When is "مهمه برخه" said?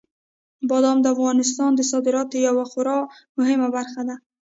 3.37-4.01